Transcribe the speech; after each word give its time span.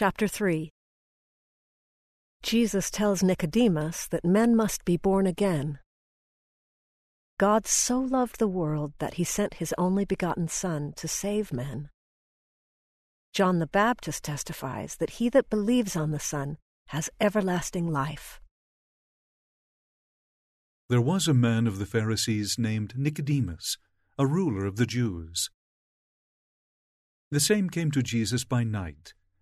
Chapter 0.00 0.28
3 0.28 0.72
Jesus 2.42 2.90
tells 2.90 3.22
Nicodemus 3.22 4.06
that 4.06 4.24
men 4.24 4.56
must 4.56 4.86
be 4.86 4.96
born 4.96 5.26
again. 5.26 5.78
God 7.38 7.66
so 7.66 8.00
loved 8.00 8.38
the 8.38 8.48
world 8.48 8.94
that 8.98 9.16
he 9.20 9.24
sent 9.24 9.60
his 9.60 9.74
only 9.76 10.06
begotten 10.06 10.48
Son 10.48 10.94
to 10.96 11.06
save 11.06 11.52
men. 11.52 11.90
John 13.34 13.58
the 13.58 13.66
Baptist 13.66 14.24
testifies 14.24 14.96
that 14.96 15.10
he 15.20 15.28
that 15.28 15.50
believes 15.50 15.94
on 15.96 16.12
the 16.12 16.18
Son 16.18 16.56
has 16.86 17.10
everlasting 17.20 17.86
life. 17.86 18.40
There 20.88 21.02
was 21.02 21.28
a 21.28 21.34
man 21.34 21.66
of 21.66 21.78
the 21.78 21.84
Pharisees 21.84 22.56
named 22.58 22.94
Nicodemus, 22.96 23.76
a 24.18 24.26
ruler 24.26 24.64
of 24.64 24.76
the 24.76 24.86
Jews. 24.86 25.50
The 27.30 27.38
same 27.38 27.68
came 27.68 27.90
to 27.90 28.02
Jesus 28.02 28.44
by 28.44 28.64
night, 28.64 29.12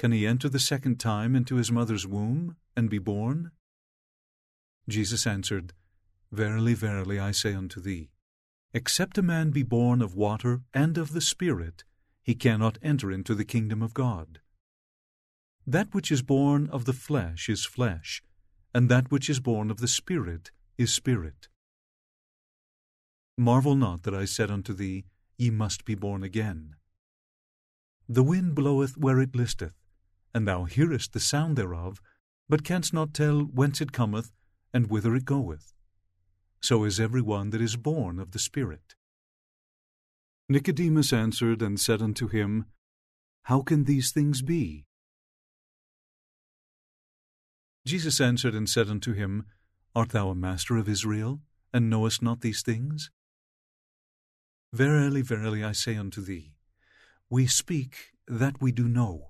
Can 0.00 0.12
he 0.12 0.26
enter 0.26 0.48
the 0.48 0.58
second 0.58 0.98
time 0.98 1.36
into 1.36 1.56
his 1.56 1.70
mother's 1.70 2.06
womb 2.06 2.56
and 2.74 2.88
be 2.88 2.96
born? 2.96 3.50
Jesus 4.88 5.26
answered, 5.26 5.74
Verily, 6.32 6.72
verily, 6.72 7.18
I 7.18 7.32
say 7.32 7.52
unto 7.52 7.82
thee, 7.82 8.08
Except 8.72 9.18
a 9.18 9.22
man 9.22 9.50
be 9.50 9.62
born 9.62 10.00
of 10.00 10.14
water 10.14 10.62
and 10.72 10.96
of 10.96 11.12
the 11.12 11.20
Spirit, 11.20 11.84
he 12.22 12.34
cannot 12.34 12.78
enter 12.82 13.12
into 13.12 13.34
the 13.34 13.44
kingdom 13.44 13.82
of 13.82 13.92
God. 13.92 14.40
That 15.66 15.92
which 15.92 16.10
is 16.10 16.22
born 16.22 16.70
of 16.70 16.86
the 16.86 16.94
flesh 16.94 17.50
is 17.50 17.66
flesh, 17.66 18.22
and 18.72 18.88
that 18.88 19.10
which 19.10 19.28
is 19.28 19.38
born 19.38 19.70
of 19.70 19.80
the 19.80 19.86
Spirit 19.86 20.50
is 20.78 20.94
spirit. 20.94 21.48
Marvel 23.36 23.76
not 23.76 24.04
that 24.04 24.14
I 24.14 24.24
said 24.24 24.50
unto 24.50 24.72
thee, 24.72 25.04
Ye 25.36 25.50
must 25.50 25.84
be 25.84 25.94
born 25.94 26.22
again. 26.22 26.76
The 28.08 28.22
wind 28.22 28.54
bloweth 28.54 28.96
where 28.96 29.20
it 29.20 29.36
listeth, 29.36 29.74
and 30.34 30.46
thou 30.46 30.64
hearest 30.64 31.12
the 31.12 31.20
sound 31.20 31.56
thereof, 31.56 32.00
but 32.48 32.64
canst 32.64 32.92
not 32.92 33.14
tell 33.14 33.40
whence 33.40 33.80
it 33.80 33.92
cometh 33.92 34.32
and 34.72 34.88
whither 34.88 35.14
it 35.14 35.24
goeth. 35.24 35.72
So 36.60 36.84
is 36.84 37.00
every 37.00 37.22
one 37.22 37.50
that 37.50 37.60
is 37.60 37.76
born 37.76 38.18
of 38.18 38.32
the 38.32 38.38
Spirit. 38.38 38.94
Nicodemus 40.48 41.12
answered 41.12 41.62
and 41.62 41.80
said 41.80 42.02
unto 42.02 42.28
him, 42.28 42.66
How 43.44 43.62
can 43.62 43.84
these 43.84 44.10
things 44.10 44.42
be? 44.42 44.86
Jesus 47.86 48.20
answered 48.20 48.54
and 48.54 48.68
said 48.68 48.88
unto 48.88 49.12
him, 49.12 49.46
Art 49.94 50.10
thou 50.10 50.30
a 50.30 50.34
master 50.34 50.76
of 50.76 50.88
Israel, 50.88 51.40
and 51.72 51.88
knowest 51.88 52.20
not 52.20 52.40
these 52.40 52.62
things? 52.62 53.10
Verily, 54.72 55.22
verily, 55.22 55.64
I 55.64 55.72
say 55.72 55.96
unto 55.96 56.20
thee, 56.20 56.54
We 57.28 57.46
speak 57.46 58.12
that 58.28 58.60
we 58.60 58.70
do 58.70 58.86
know, 58.86 59.29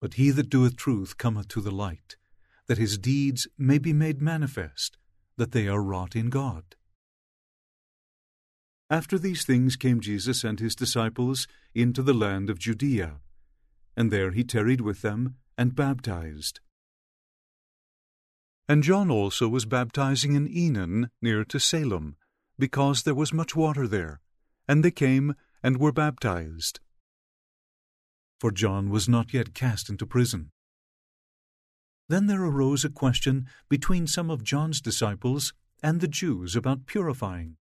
But 0.00 0.14
he 0.14 0.30
that 0.30 0.50
doeth 0.50 0.76
truth 0.76 1.18
cometh 1.18 1.48
to 1.48 1.60
the 1.60 1.72
light, 1.72 2.16
that 2.66 2.78
his 2.78 2.98
deeds 2.98 3.48
may 3.56 3.78
be 3.78 3.92
made 3.92 4.22
manifest, 4.22 4.96
that 5.36 5.52
they 5.52 5.66
are 5.66 5.82
wrought 5.82 6.14
in 6.14 6.30
God. 6.30 6.76
After 8.90 9.18
these 9.18 9.44
things 9.44 9.76
came 9.76 10.00
Jesus 10.00 10.44
and 10.44 10.60
his 10.60 10.74
disciples 10.74 11.46
into 11.74 12.02
the 12.02 12.14
land 12.14 12.48
of 12.48 12.58
Judea, 12.58 13.20
and 13.96 14.10
there 14.10 14.30
he 14.30 14.44
tarried 14.44 14.80
with 14.80 15.02
them 15.02 15.36
and 15.58 15.74
baptized. 15.74 16.60
And 18.68 18.82
John 18.82 19.10
also 19.10 19.48
was 19.48 19.64
baptizing 19.64 20.34
in 20.34 20.46
Aenon 20.46 21.10
near 21.20 21.44
to 21.44 21.58
Salim, 21.58 22.16
because 22.58 23.02
there 23.02 23.14
was 23.14 23.32
much 23.32 23.56
water 23.56 23.88
there, 23.88 24.20
and 24.66 24.84
they 24.84 24.90
came 24.90 25.34
and 25.62 25.78
were 25.78 25.92
baptized 25.92 26.80
for 28.38 28.50
John 28.50 28.90
was 28.90 29.08
not 29.08 29.34
yet 29.34 29.54
cast 29.54 29.88
into 29.88 30.06
prison. 30.06 30.50
Then 32.08 32.26
there 32.26 32.42
arose 32.42 32.84
a 32.84 32.90
question 32.90 33.46
between 33.68 34.06
some 34.06 34.30
of 34.30 34.42
John's 34.42 34.80
disciples 34.80 35.52
and 35.82 36.00
the 36.00 36.08
Jews 36.08 36.56
about 36.56 36.86
purifying. 36.86 37.56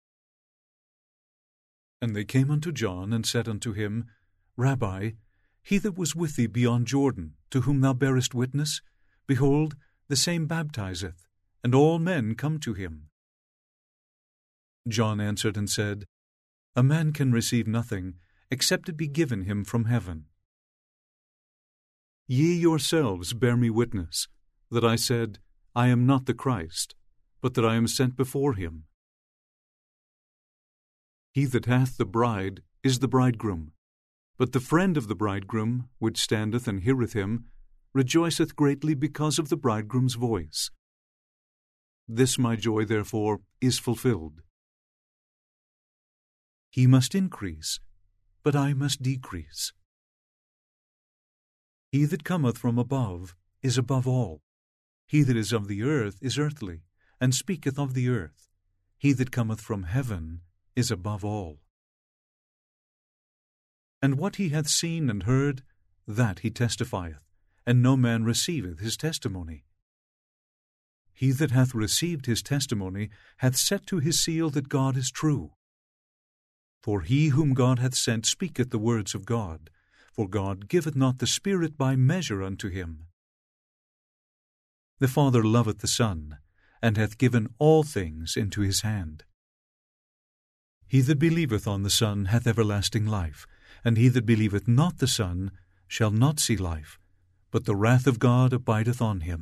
And 2.00 2.16
they 2.16 2.25
came 2.25 2.50
unto 2.50 2.72
John 2.72 3.12
and 3.12 3.25
said 3.25 3.49
unto 3.49 3.72
him, 3.72 4.06
Rabbi, 4.56 5.12
he 5.62 5.78
that 5.78 5.97
was 5.97 6.16
with 6.16 6.34
thee 6.34 6.49
beyond 6.49 6.89
Jordan, 6.89 7.34
to 7.50 7.60
whom 7.60 7.81
thou 7.81 7.93
bearest 7.93 8.34
witness, 8.34 8.83
behold, 9.28 9.77
the 10.09 10.16
same 10.16 10.47
baptizeth, 10.47 11.28
and 11.62 11.75
all 11.75 12.00
men 12.00 12.34
come 12.34 12.59
to 12.60 12.75
him. 12.75 13.09
John 14.89 15.21
answered 15.21 15.57
and 15.57 15.71
said, 15.71 16.04
A 16.75 16.83
man 16.83 17.13
can 17.13 17.30
receive 17.30 17.68
nothing 17.68 18.15
except 18.51 18.89
it 18.89 18.97
be 18.97 19.07
given 19.07 19.42
him 19.42 19.65
from 19.65 19.84
heaven. 19.84 20.27
Ye 22.34 22.54
yourselves 22.54 23.34
bear 23.34 23.58
me 23.58 23.68
witness, 23.68 24.26
that 24.70 24.86
I 24.86 24.96
said, 24.96 25.38
I 25.76 25.88
am 25.88 26.06
not 26.06 26.24
the 26.24 26.32
Christ, 26.32 26.94
but 27.42 27.52
that 27.52 27.64
I 27.66 27.74
am 27.74 27.86
sent 27.86 28.16
before 28.16 28.54
him. 28.54 28.84
He 31.34 31.44
that 31.44 31.66
hath 31.66 31.98
the 31.98 32.06
bride 32.06 32.62
is 32.82 33.00
the 33.00 33.06
bridegroom, 33.06 33.72
but 34.38 34.52
the 34.52 34.60
friend 34.60 34.96
of 34.96 35.08
the 35.08 35.14
bridegroom, 35.14 35.90
which 35.98 36.16
standeth 36.16 36.66
and 36.66 36.80
heareth 36.80 37.12
him, 37.12 37.48
rejoiceth 37.92 38.56
greatly 38.56 38.94
because 38.94 39.38
of 39.38 39.50
the 39.50 39.58
bridegroom's 39.58 40.14
voice. 40.14 40.70
This 42.08 42.38
my 42.38 42.56
joy, 42.56 42.86
therefore, 42.86 43.40
is 43.60 43.78
fulfilled. 43.78 44.40
He 46.70 46.86
must 46.86 47.14
increase, 47.14 47.78
but 48.42 48.56
I 48.56 48.72
must 48.72 49.02
decrease. 49.02 49.74
He 51.92 52.06
that 52.06 52.24
cometh 52.24 52.56
from 52.56 52.78
above 52.78 53.36
is 53.60 53.77
above 53.77 54.09
all. 54.09 54.41
He 55.06 55.22
that 55.24 55.36
is 55.36 55.53
of 55.53 55.68
the 55.68 55.83
earth 55.83 56.16
is 56.22 56.39
earthly, 56.39 56.80
and 57.21 57.34
speaketh 57.34 57.78
of 57.78 57.92
the 57.92 58.09
earth. 58.09 58.48
he 58.97 59.12
that 59.12 59.30
cometh 59.30 59.60
from 59.60 59.83
heaven 59.83 60.41
is 60.74 60.91
above 60.91 61.22
all. 61.24 61.59
And 64.00 64.16
what 64.16 64.36
he 64.36 64.48
hath 64.48 64.68
seen 64.68 65.10
and 65.10 65.24
heard, 65.24 65.65
that 66.06 66.39
he 66.39 66.50
testifieth, 66.50 67.21
and 67.66 67.83
no 67.83 67.97
man 67.97 68.24
receiveth 68.24 68.78
his 68.78 68.97
testimony. 68.97 69.65
He 71.12 71.30
that 71.33 71.50
hath 71.50 71.74
received 71.74 72.27
his 72.27 72.42
testimony 72.42 73.10
hath 73.39 73.56
set 73.56 73.86
to 73.89 73.98
his 73.98 74.18
seal 74.18 74.48
that 74.50 74.68
God 74.68 74.97
is 74.97 75.10
true. 75.10 75.53
For 76.80 77.03
he 77.03 77.28
whom 77.28 77.53
God 77.53 77.80
hath 77.80 77.94
sent 77.97 78.24
speaketh 78.24 78.71
the 78.71 78.78
words 78.78 79.15
of 79.15 79.27
God, 79.27 79.68
for 80.12 80.28
God 80.28 80.68
giveth 80.68 80.94
not 80.94 81.18
the 81.18 81.26
Spirit 81.26 81.76
by 81.76 81.97
measure 81.97 82.42
unto 82.42 82.68
him. 82.68 83.06
The 84.98 85.09
Father 85.09 85.42
loveth 85.42 85.78
the 85.78 85.88
Son, 85.88 86.36
and 86.80 86.97
hath 86.97 87.18
given 87.18 87.48
all 87.59 87.82
things 87.82 88.36
into 88.36 88.60
his 88.60 88.82
hand. 88.82 89.24
He 90.86 91.00
that 91.00 91.18
believeth 91.18 91.66
on 91.66 91.82
the 91.82 91.91
Son 91.91 92.26
hath 92.26 92.47
everlasting 92.47 93.06
life, 93.06 93.47
and 93.84 93.97
he 93.97 94.09
that 94.09 94.26
believeth 94.26 94.68
not 94.68 94.98
the 94.98 95.09
Son 95.09 95.50
shall 95.88 96.10
not 96.10 96.38
see 96.38 96.56
life, 96.56 96.98
but 97.50 97.65
the 97.65 97.74
wrath 97.74 98.06
of 98.06 98.18
God 98.18 98.53
abideth 98.53 99.00
on 99.00 99.22
him. 99.22 99.41